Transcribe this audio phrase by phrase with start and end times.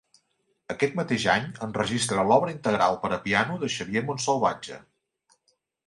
[0.73, 4.85] Aquest mateix any enregistra l'obra integral per a piano de Xavier Montsalvatge.